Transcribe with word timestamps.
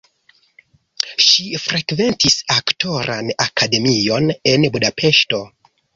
Ŝi 1.25 1.43
frekventis 1.65 2.37
aktoran 2.55 3.29
akademion 3.47 4.35
en 4.55 4.67
Budapeŝto. 4.77 5.43